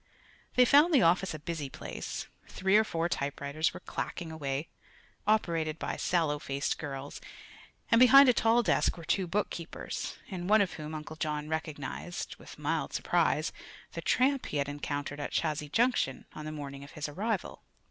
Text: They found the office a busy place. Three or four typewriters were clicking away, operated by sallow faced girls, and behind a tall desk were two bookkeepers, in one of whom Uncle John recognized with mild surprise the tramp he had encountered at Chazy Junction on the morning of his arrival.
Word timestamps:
They 0.55 0.65
found 0.65 0.91
the 0.95 1.03
office 1.03 1.35
a 1.35 1.37
busy 1.37 1.69
place. 1.69 2.25
Three 2.47 2.75
or 2.75 2.83
four 2.83 3.07
typewriters 3.07 3.71
were 3.71 3.81
clicking 3.81 4.31
away, 4.31 4.67
operated 5.27 5.77
by 5.77 5.95
sallow 5.95 6.39
faced 6.39 6.79
girls, 6.79 7.21
and 7.91 7.99
behind 7.99 8.27
a 8.27 8.33
tall 8.33 8.63
desk 8.63 8.97
were 8.97 9.05
two 9.05 9.27
bookkeepers, 9.27 10.17
in 10.27 10.47
one 10.47 10.59
of 10.59 10.73
whom 10.73 10.95
Uncle 10.95 11.17
John 11.17 11.49
recognized 11.49 12.35
with 12.37 12.57
mild 12.57 12.93
surprise 12.93 13.51
the 13.91 14.01
tramp 14.01 14.47
he 14.47 14.57
had 14.57 14.67
encountered 14.67 15.19
at 15.19 15.33
Chazy 15.33 15.71
Junction 15.71 16.25
on 16.33 16.45
the 16.45 16.51
morning 16.51 16.83
of 16.83 16.93
his 16.93 17.07
arrival. 17.07 17.61